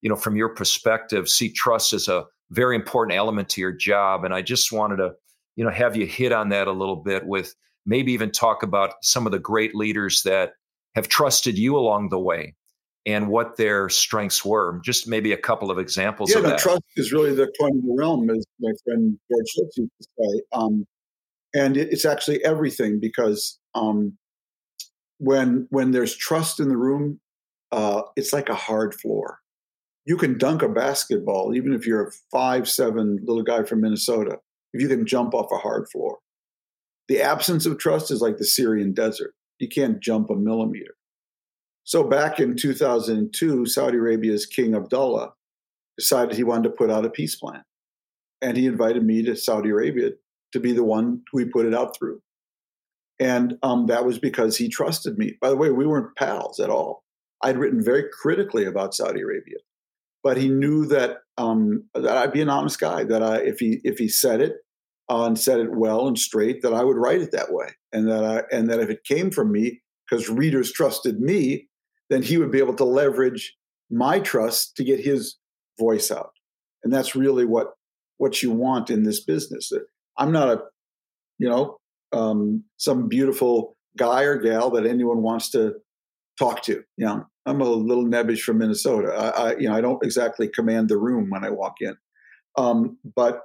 [0.03, 4.25] you know, from your perspective, see trust as a very important element to your job.
[4.25, 5.13] And I just wanted to,
[5.57, 7.55] you know, have you hit on that a little bit with
[7.87, 10.53] maybe even talk about some of the great leaders that
[10.95, 12.55] have trusted you along the way
[13.07, 14.81] and what their strengths were.
[14.85, 16.59] Just maybe a couple of examples yeah, of no, that.
[16.59, 20.09] Trust is really the coin of the realm, as my friend George Shultz used to
[20.19, 20.43] say.
[20.53, 20.87] Um,
[21.55, 24.17] and it, it's actually everything because um,
[25.21, 27.21] when when there's trust in the room,
[27.71, 29.39] uh, it's like a hard floor.
[30.07, 34.39] You can dunk a basketball, even if you're a five seven little guy from Minnesota.
[34.73, 36.19] If you can jump off a hard floor,
[37.09, 39.35] the absence of trust is like the Syrian desert.
[39.59, 40.95] You can't jump a millimeter.
[41.85, 45.33] So back in 2002, Saudi Arabia's King Abdullah
[45.99, 47.63] decided he wanted to put out a peace plan,
[48.41, 50.11] and he invited me to Saudi Arabia
[50.53, 52.23] to be the one who he put it out through.
[53.21, 55.35] And um, that was because he trusted me.
[55.41, 57.05] By the way, we weren't pals at all.
[57.43, 59.59] I'd written very critically about Saudi Arabia,
[60.23, 63.05] but he knew that um, that I'd be an honest guy.
[63.05, 64.57] That I, if he if he said it
[65.11, 68.09] uh, and said it well and straight, that I would write it that way, and
[68.09, 71.69] that I and that if it came from me because readers trusted me,
[72.09, 73.55] then he would be able to leverage
[73.91, 75.37] my trust to get his
[75.79, 76.33] voice out.
[76.85, 77.73] And that's really what
[78.19, 79.73] what you want in this business.
[80.19, 80.63] I'm not a
[81.39, 81.80] you know
[82.13, 85.75] um, some beautiful guy or gal that anyone wants to
[86.39, 86.83] talk to.
[86.97, 89.13] You know, I'm a little nebbish from Minnesota.
[89.13, 91.97] I, I you know I don't exactly command the room when I walk in,
[92.57, 93.43] um, but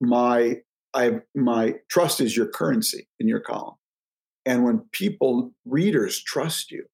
[0.00, 0.56] my
[0.94, 3.76] I my trust is your currency in your column,
[4.46, 6.84] and when people readers trust you,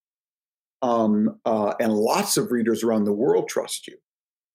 [0.83, 3.97] um, uh, and lots of readers around the world trust you,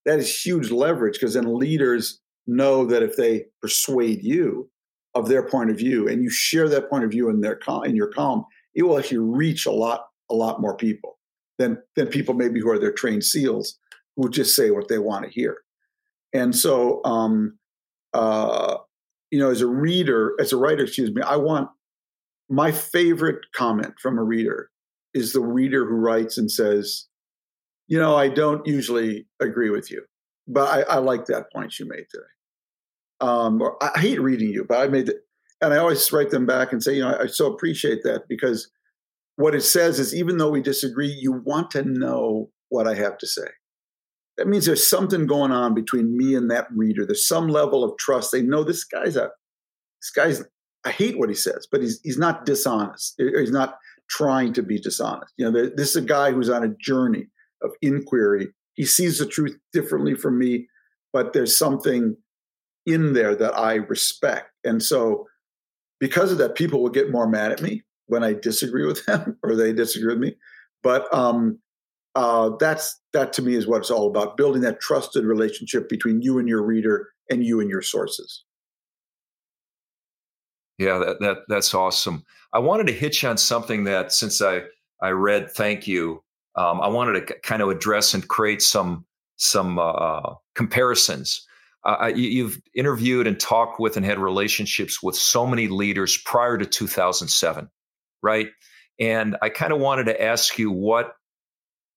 [0.05, 4.69] that is huge leverage because then leaders know that if they persuade you
[5.15, 7.95] of their point of view and you share that point of view in their in
[7.95, 8.45] your column,
[8.75, 11.17] it will actually reach a lot a lot more people
[11.57, 13.77] than than people maybe who are their trained seals
[14.15, 15.57] who just say what they want to hear.
[16.33, 17.57] And so, um,
[18.13, 18.77] uh,
[19.31, 21.69] you know, as a reader, as a writer, excuse me, I want
[22.49, 24.69] my favorite comment from a reader
[25.13, 27.05] is the reader who writes and says,
[27.87, 30.03] you know, I don't usually agree with you,
[30.47, 32.23] but I, I like that point you made today.
[33.21, 35.17] Um, or I hate reading you, but I made it,
[35.61, 38.23] and I always write them back and say, you know, I, I so appreciate that
[38.29, 38.69] because
[39.35, 43.17] what it says is even though we disagree, you want to know what I have
[43.19, 43.47] to say.
[44.37, 47.05] That means there's something going on between me and that reader.
[47.05, 48.31] There's some level of trust.
[48.31, 49.29] They know this guy's a
[50.01, 50.43] this guy's
[50.85, 53.15] I hate what he says, but he's he's not dishonest.
[53.17, 53.77] He's not
[54.09, 55.33] trying to be dishonest.
[55.37, 57.27] You know, this is a guy who's on a journey
[57.61, 58.47] of inquiry.
[58.75, 60.67] He sees the truth differently from me,
[61.11, 62.15] but there's something
[62.91, 64.51] in there that I respect.
[64.63, 65.27] And so,
[65.99, 69.37] because of that, people will get more mad at me when I disagree with them
[69.43, 70.35] or they disagree with me.
[70.81, 71.59] But um,
[72.15, 76.21] uh, that's that to me is what it's all about: building that trusted relationship between
[76.21, 78.43] you and your reader and you and your sources.
[80.77, 82.23] Yeah, that, that that's awesome.
[82.53, 84.63] I wanted to hitch on something that since I
[85.01, 86.23] I read Thank You,
[86.55, 91.45] um, I wanted to kind of address and create some some uh, comparisons.
[91.83, 96.57] Uh, you, have interviewed and talked with and had relationships with so many leaders prior
[96.57, 97.69] to 2007,
[98.21, 98.47] right?
[98.99, 101.13] And I kind of wanted to ask you what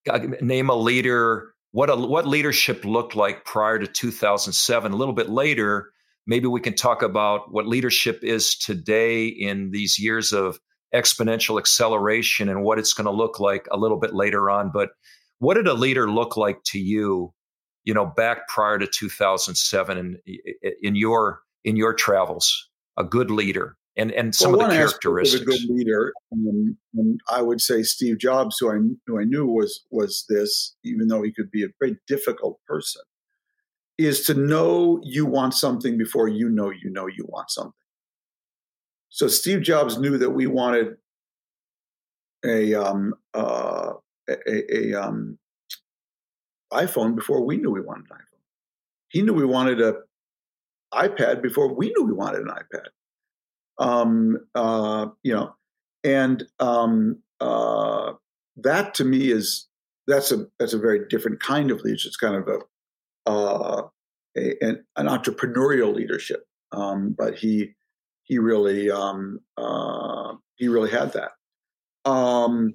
[0.09, 4.93] uh, name a leader what a, what leadership looked like prior to 2007.
[4.93, 5.91] A little bit later,
[6.27, 10.61] maybe we can talk about what leadership is today in these years of
[10.95, 14.71] exponential acceleration and what it's going to look like a little bit later on.
[14.73, 14.91] But
[15.39, 17.33] what did a leader look like to you,
[17.85, 20.19] you know, back prior to 2007 and
[20.83, 22.69] in your in your travels?
[22.99, 25.43] A good leader and and some well, of the characteristics.
[25.43, 29.25] Of a good leader, um, and I would say Steve Jobs, who I who I
[29.25, 33.03] knew was was this, even though he could be a very difficult person
[33.99, 37.73] is to know you want something before you know you know you want something.
[39.11, 40.97] So Steve Jobs knew that we wanted
[42.45, 43.93] a um, uh,
[44.29, 45.39] a, a um,
[46.73, 48.41] iPhone before we knew we wanted an iPhone.
[49.09, 49.95] He knew we wanted a
[50.93, 52.87] iPad before we knew we wanted an iPad.
[53.79, 55.55] Um, uh, you know,
[56.05, 58.13] and um, uh,
[58.57, 59.69] that to me is
[60.07, 62.09] that's a that's a very different kind of leadership.
[62.09, 63.89] It's kind of a uh,
[64.37, 66.45] a, an, an, entrepreneurial leadership.
[66.73, 67.75] Um, but he
[68.25, 71.33] he really um, uh, he really had that.
[72.11, 72.75] Um,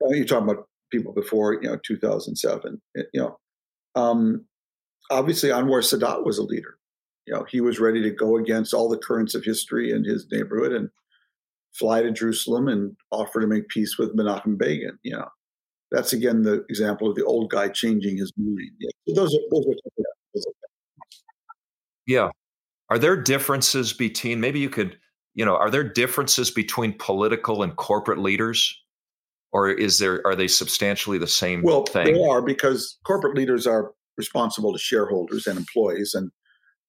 [0.00, 2.80] you're talking about people before you know 2007.
[2.94, 3.38] You know,
[3.94, 4.44] um,
[5.10, 6.78] obviously Anwar Sadat was a leader.
[7.26, 10.26] You know, he was ready to go against all the currents of history in his
[10.32, 10.88] neighborhood and
[11.74, 14.98] fly to Jerusalem and offer to make peace with Menachem Begin.
[15.02, 15.28] You know,
[15.90, 18.70] that's again the example of the old guy changing his mind.
[18.78, 19.14] Yeah.
[19.14, 19.98] Those are, those are
[22.06, 22.30] yeah.
[22.90, 24.98] Are there differences between maybe you could,
[25.34, 28.74] you know, are there differences between political and corporate leaders?
[29.52, 32.12] Or is there are they substantially the same well, thing?
[32.12, 36.30] They are because corporate leaders are responsible to shareholders and employees, and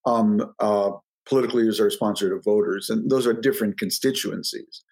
[0.06, 0.92] um, uh,
[1.26, 4.84] political leaders are responsible to voters, and those are different constituencies.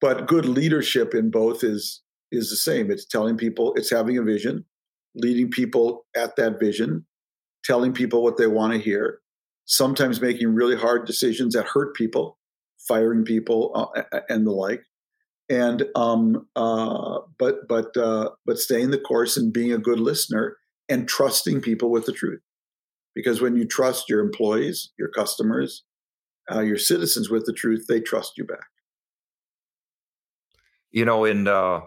[0.00, 2.90] But good leadership in both is is the same.
[2.90, 4.64] It's telling people, it's having a vision,
[5.14, 7.06] leading people at that vision,
[7.64, 9.20] telling people what they want to hear,
[9.64, 12.38] sometimes making really hard decisions that hurt people,
[12.86, 14.82] firing people, uh, and the like.
[15.50, 20.56] And um, uh, but but uh, but staying the course and being a good listener
[20.88, 22.40] and trusting people with the truth,
[23.16, 25.82] because when you trust your employees, your customers,
[26.50, 28.68] uh, your citizens with the truth, they trust you back.
[30.92, 31.80] You know, in uh,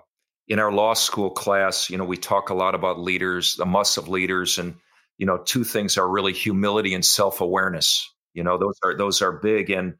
[0.50, 3.98] in our law school class, you know, we talk a lot about leaders, the must
[3.98, 4.76] of leaders, and
[5.18, 8.14] you know, two things are really humility and self awareness.
[8.34, 9.70] You know, those are those are big.
[9.70, 9.96] And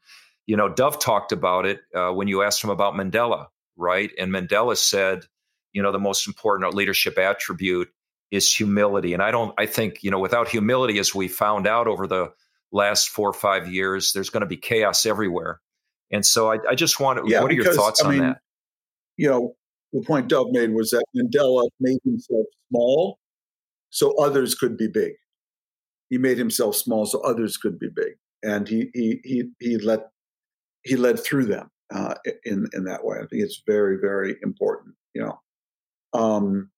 [0.46, 3.48] you know, Dov talked about it uh, when you asked him about Mandela,
[3.78, 4.12] right?
[4.18, 5.26] And Mandela said,
[5.72, 7.90] you know, the most important leadership attribute
[8.32, 9.14] is humility.
[9.14, 12.32] And I don't, I think, you know, without humility, as we found out over the
[12.72, 15.60] last four or five years, there's going to be chaos everywhere.
[16.12, 18.22] And so I, I just want, yeah, what are because, your thoughts I on mean,
[18.22, 18.38] that?
[19.18, 19.56] You know,
[19.94, 23.20] the point Dov made was that Mandela made himself small
[23.90, 25.14] so others could be big.
[26.10, 28.14] He made himself small so others could be big,
[28.44, 30.10] and he he he he let
[30.84, 33.18] he led through them uh, in in that way.
[33.18, 34.96] I think it's very very important.
[35.14, 35.40] You know,
[36.14, 36.72] um,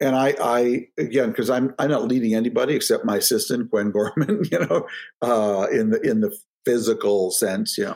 [0.00, 4.42] and I I again because I'm I'm not leading anybody except my assistant Gwen Gorman.
[4.50, 4.86] You know,
[5.22, 7.94] uh, in the in the physical sense, yeah.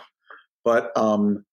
[0.65, 1.45] But um,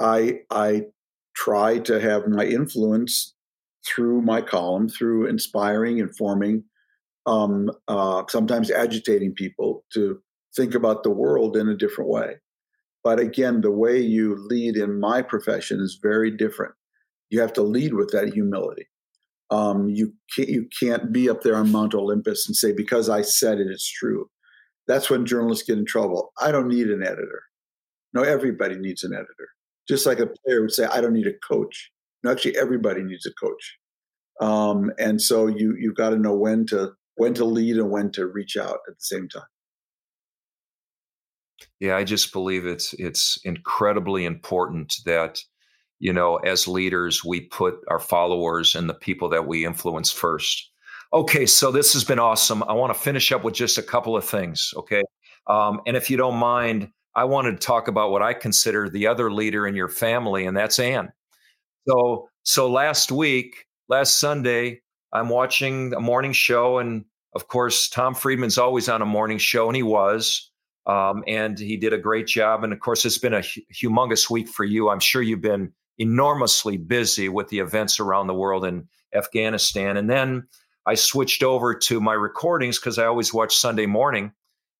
[0.00, 0.86] I I
[1.34, 3.34] try to have my influence
[3.86, 6.64] through my column, through inspiring, informing,
[7.26, 10.20] um, uh, sometimes agitating people to
[10.56, 12.36] think about the world in a different way.
[13.04, 16.74] But again, the way you lead in my profession is very different.
[17.30, 18.88] You have to lead with that humility.
[19.50, 23.22] Um, you can't you can't be up there on Mount Olympus and say because I
[23.22, 24.28] said it, it's true.
[24.86, 26.32] That's when journalists get in trouble.
[26.40, 27.42] I don't need an editor.
[28.14, 29.48] No, everybody needs an editor.
[29.86, 31.90] Just like a player would say, I don't need a coach.
[32.22, 33.78] No, actually, everybody needs a coach.
[34.40, 38.10] Um, and so you you've got to know when to when to lead and when
[38.12, 39.42] to reach out at the same time.
[41.80, 45.40] Yeah, I just believe it's it's incredibly important that
[46.00, 50.70] you know as leaders we put our followers and the people that we influence first.
[51.12, 52.62] Okay, so this has been awesome.
[52.64, 54.74] I want to finish up with just a couple of things.
[54.76, 55.02] Okay,
[55.46, 59.06] um, and if you don't mind, I wanted to talk about what I consider the
[59.06, 61.12] other leader in your family, and that's Ann.
[61.88, 64.80] So so last week, last Sunday,
[65.12, 67.04] I'm watching a morning show, and
[67.34, 70.47] of course, Tom Friedman's always on a morning show, and he was.
[70.88, 72.64] Um, and he did a great job.
[72.64, 74.88] And of course, it's been a humongous week for you.
[74.88, 79.96] I'm sure you've been enormously busy with the events around the world in Afghanistan.
[79.96, 80.46] And then
[80.88, 84.32] I switched over to my recordings because I always watch Sunday morning,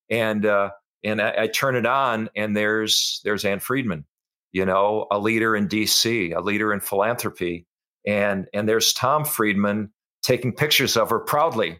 [0.09, 0.71] and uh,
[1.05, 4.07] and I, I, turn it on, and there's there's Ann Friedman,
[4.51, 7.67] you know, a leader in D.C., a leader in philanthropy,
[8.07, 9.93] and and there's Tom Friedman
[10.23, 11.79] taking pictures of her proudly,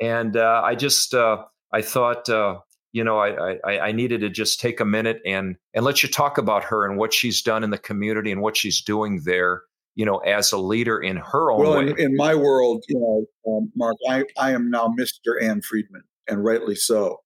[0.00, 2.58] and uh, I just uh, I thought uh,
[2.92, 6.08] you know I, I, I needed to just take a minute and and let you
[6.08, 9.62] talk about her and what she's done in the community and what she's doing there
[9.94, 11.90] you know as a leader in her own well way.
[11.90, 15.42] In, in my world you know um, Marc I I am now Mr.
[15.42, 17.18] Ann Friedman and rightly so.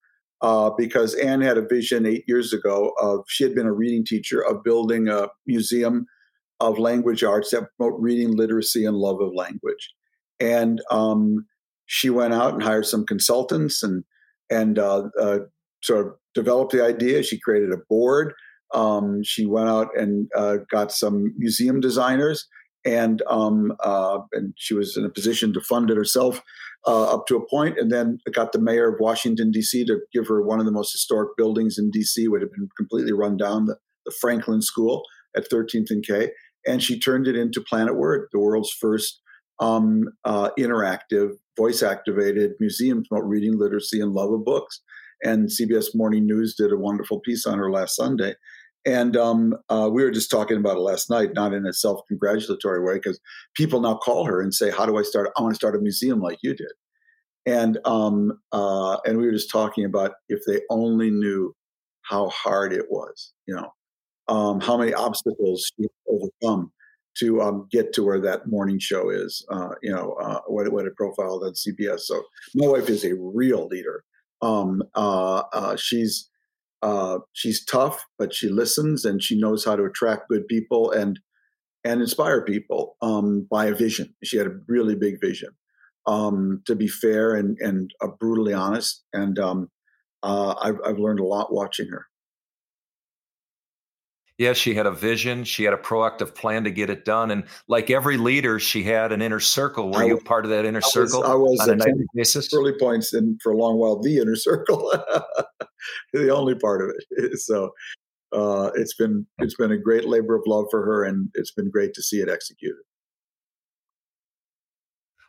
[0.43, 4.05] Uh, because Ann had a vision eight years ago of she had been a reading
[4.05, 6.05] teacher of building a museum
[6.61, 9.95] of language arts that promote reading literacy and love of language.
[10.39, 11.47] And um,
[11.87, 14.05] she went out and hired some consultants and
[14.51, 15.39] and uh, uh,
[15.83, 17.23] sort of developed the idea.
[17.23, 18.33] She created a board.
[18.75, 22.47] Um, she went out and uh, got some museum designers,
[22.85, 26.43] and um, uh, and she was in a position to fund it herself
[26.87, 29.85] uh, up to a point, and then got the mayor of Washington D.C.
[29.87, 32.27] to give her one of the most historic buildings in D.C.
[32.29, 35.03] would have been completely run down, the, the Franklin School
[35.37, 36.31] at 13th and K,
[36.67, 39.21] and she turned it into Planet Word, the world's first
[39.61, 44.83] um, uh, interactive, voice activated museum about reading literacy and love of books.
[45.23, 48.35] And CBS Morning News did a wonderful piece on her last Sunday.
[48.87, 52.01] And um, uh, we were just talking about it last night, not in a self
[52.07, 53.21] congratulatory way, because
[53.57, 55.31] people now call her and say, How do I start?
[55.37, 56.73] I want to start a museum like you did.
[57.47, 61.55] And um, uh, and we were just talking about if they only knew
[62.03, 63.71] how hard it was, you know,
[64.29, 66.71] um, how many obstacles she overcome
[67.19, 69.45] to um, get to where that morning show is.
[69.51, 72.01] Uh, you know, uh, what what it profiled on CBS.
[72.01, 72.23] So
[72.55, 74.05] my wife is a real leader.
[74.43, 76.29] Um, uh, uh, she's
[76.83, 81.19] uh, she's tough, but she listens and she knows how to attract good people and
[81.85, 84.15] and inspire people um, by a vision.
[84.25, 85.51] She had a really big vision.
[86.09, 89.71] Um, to be fair and and uh, brutally honest, and um,
[90.23, 92.07] I've I've learned a lot watching her.
[94.39, 95.45] Yeah, she had a vision.
[95.45, 97.31] She had a proactive plan to get it done.
[97.31, 99.91] And like every leader, she had an inner circle.
[99.91, 102.05] Were I, you part of that inner I circle was, I was on a nightly
[102.15, 102.53] basis?
[102.53, 104.93] Early points and for a long while, the inner circle,
[106.13, 107.39] the only part of it.
[107.39, 107.73] So
[108.33, 111.71] uh, it's been it's been a great labor of love for her, and it's been
[111.71, 112.83] great to see it executed.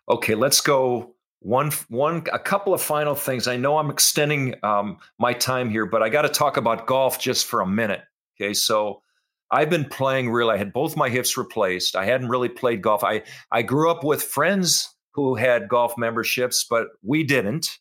[0.09, 3.47] Okay, let's go one one a couple of final things.
[3.47, 7.19] I know I'm extending um, my time here, but I got to talk about golf
[7.19, 8.01] just for a minute.
[8.39, 9.01] Okay, so
[9.49, 10.49] I've been playing real.
[10.49, 11.95] I had both my hips replaced.
[11.95, 13.03] I hadn't really played golf.
[13.03, 17.79] I I grew up with friends who had golf memberships, but we didn't.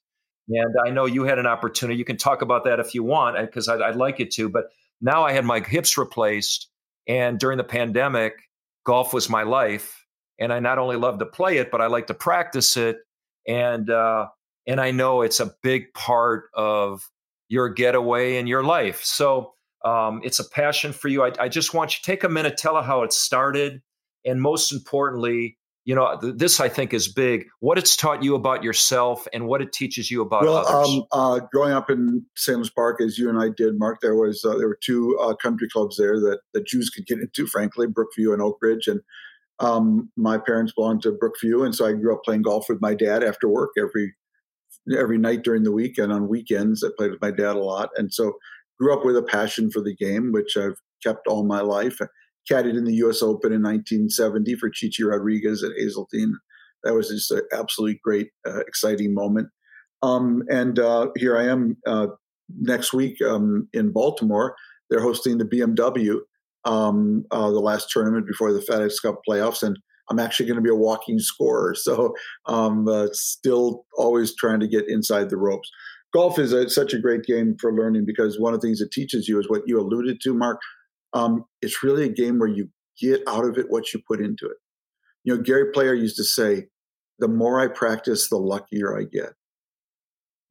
[0.48, 1.98] And I know you had an opportunity.
[1.98, 4.48] You can talk about that if you want, because I'd, I'd like you to.
[4.48, 4.66] But
[5.00, 6.68] now I had my hips replaced,
[7.08, 8.34] and during the pandemic,
[8.84, 10.06] golf was my life.
[10.38, 12.98] And I not only love to play it, but I like to practice it.
[13.48, 14.28] And uh,
[14.66, 17.02] and I know it's a big part of
[17.48, 19.02] your getaway in your life.
[19.04, 19.55] So
[19.86, 21.22] Um, it's a passion for you.
[21.22, 23.82] I, I, just want you to take a minute, tell how it started,
[24.24, 27.46] and most importantly, you know, th- this I think is big.
[27.60, 30.88] What it's taught you about yourself and what it teaches you about well, others.
[30.88, 32.26] Um, uh, growing up in.
[32.48, 35.36] Louis Park, as you and I did, Marc, there was uh, there were two uh,
[35.36, 39.00] country clubs there that that Jews could get into, frankly, Brookview and Oak Ridge, and
[39.60, 42.94] um, my parents belonged to Brookview, and so I grew up playing golf with my
[42.94, 44.16] dad after work every
[44.96, 46.82] every night during the week and on weekends.
[46.82, 48.34] I played with my dad a lot, and so
[48.78, 51.98] grew up with a passion for the game, which I've kept all my life.
[52.50, 53.22] Caddied in the U.S.
[53.22, 56.36] Open in 1970 for Chi Chi Rodriguez at Hazeltine.
[56.84, 59.48] That was just an absolutely great, uh, exciting moment.
[60.02, 62.08] Um, and uh, here I am uh,
[62.60, 64.54] next week um, in Baltimore.
[64.88, 66.18] They're hosting the BMW,
[66.64, 69.76] um, uh, the last tournament before the FedEx Cup playoffs, and
[70.08, 71.74] I'm actually going to be a walking scorer.
[71.86, 72.14] So,
[72.46, 75.70] um, uh, still always trying to get inside the ropes.
[76.16, 78.90] Golf is a, such a great game for learning because one of the things it
[78.90, 80.58] teaches you is what you alluded to, Marc.
[81.12, 84.46] Um, it's really a game where you get out of it what you put into
[84.46, 84.56] it.
[85.24, 86.68] You know, Gary Player used to say,
[87.18, 89.34] "The more I practice, the luckier I get.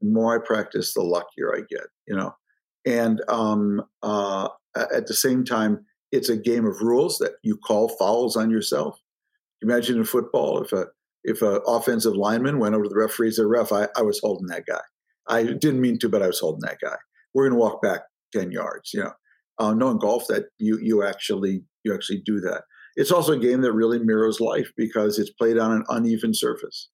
[0.01, 2.35] The more I practice, the luckier I get." You know,
[2.85, 7.89] and um, uh, at the same time, it's a game of rules that you call
[7.97, 8.99] fouls on yourself.
[9.63, 10.85] Imagine in football, if a
[11.23, 14.19] if an offensive lineman went over to the referee and said, "Ref, I, I was
[14.19, 14.81] holding that guy.
[15.27, 16.95] I didn't mean to, but I was holding that guy.
[17.33, 18.01] We're going to walk back
[18.33, 19.13] ten yards." You know,
[19.59, 22.63] uh, knowing golf that you you actually you actually do that.
[22.95, 26.89] It's also a game that really mirrors life because it's played on an uneven surface,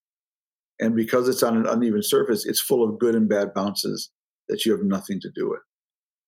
[0.80, 4.10] and because it's on an uneven surface, it's full of good and bad bounces
[4.50, 5.62] that you have nothing to do with.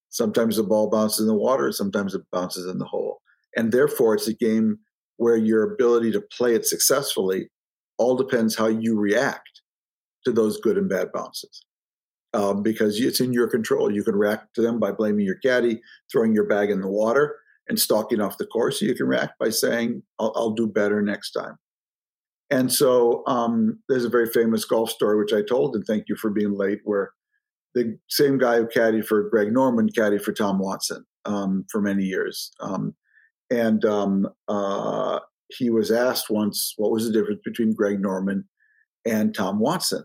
[0.10, 3.20] Sometimes the ball bounces in the water, sometimes it bounces in the hole.
[3.56, 4.78] And therefore, it's a game
[5.18, 7.50] where your ability to play it successfully
[7.98, 9.62] all depends how you react
[10.26, 11.66] to those good and bad bounces.
[12.36, 13.94] Um, because it's in your control.
[13.94, 15.80] You can react to them by blaming your caddy,
[16.12, 17.36] throwing your bag in the water,
[17.68, 18.82] and stalking off the course.
[18.82, 21.58] You can react by saying, I'll, I'll do better next time.
[22.50, 26.16] And so um, there's a very famous golf story, which I told, and thank you
[26.16, 27.12] for being late, where
[27.76, 32.04] the same guy who caddied for Greg Norman caddied for Tom Watson um, for many
[32.04, 32.52] years.
[32.60, 32.96] Um,
[33.52, 35.20] and um, uh,
[35.50, 38.50] he was asked once, what was the difference between Greg Norman
[39.06, 40.04] and Tom Watson?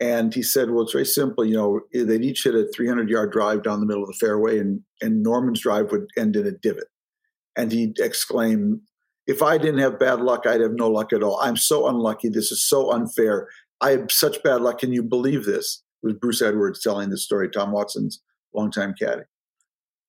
[0.00, 1.44] And he said, well, it's very simple.
[1.44, 4.58] You know, they'd each hit a 300 yard drive down the middle of the fairway,
[4.58, 6.88] and, and Norman's drive would end in a divot.
[7.56, 8.82] And he'd exclaim,
[9.26, 11.40] if I didn't have bad luck, I'd have no luck at all.
[11.40, 12.28] I'm so unlucky.
[12.28, 13.48] This is so unfair.
[13.80, 14.78] I have such bad luck.
[14.78, 15.82] Can you believe this?
[16.02, 18.22] was Bruce Edwards telling the story, Tom Watson's
[18.54, 19.22] longtime caddy.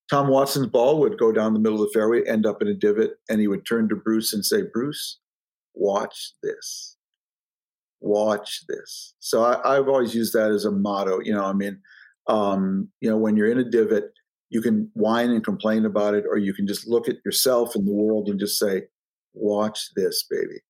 [0.10, 2.74] Tom Watson's ball would go down the middle of the fairway, end up in a
[2.74, 5.20] divot, and he would turn to Bruce and say, Bruce,
[5.76, 6.98] watch this.
[8.02, 9.14] Watch this.
[9.20, 11.20] So I, have always used that as a motto.
[11.22, 11.80] You know, I mean,
[12.28, 14.12] um, you know, when you're in a divot,
[14.50, 17.88] you can whine and complain about it, or you can just look at yourself and
[17.88, 18.84] the world and just say,
[19.34, 20.62] watch this, baby.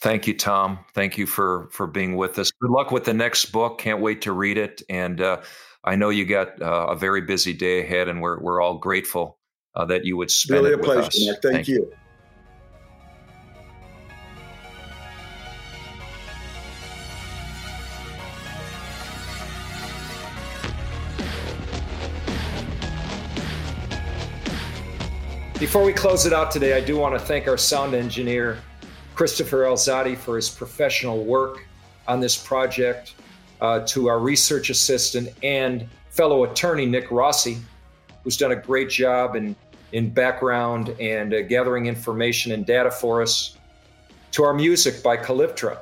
[0.00, 0.80] Thank you, Tom.
[0.94, 2.50] Thank you for for being with us.
[2.60, 3.78] Good luck with the next book.
[3.78, 4.82] Can't wait to read it.
[4.90, 5.40] And uh,
[5.82, 9.38] I know you got uh, a very busy day ahead, and we're we're all grateful
[9.74, 11.24] uh, that you would spend really it with pleasure, us.
[11.24, 11.42] Marc.
[11.42, 11.74] Thank, Thank you.
[11.74, 11.92] you.
[25.64, 28.58] Before we close it out today, I do want to thank our sound engineer,
[29.14, 31.66] Christopher Elzadi for his professional work
[32.06, 33.14] on this project,
[33.62, 37.56] uh, to our research assistant and fellow attorney, Nick Rossi,
[38.22, 39.56] who's done a great job in,
[39.92, 43.56] in background and uh, gathering information and data for us,
[44.32, 45.78] to our music by Calyptra,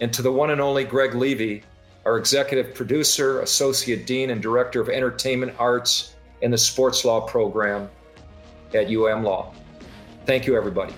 [0.00, 1.62] and to the one and only Greg Levy,
[2.04, 7.88] our executive producer, associate dean, and director of entertainment arts in the sports law program
[8.76, 9.52] at UM Law.
[10.26, 10.94] Thank you, everybody.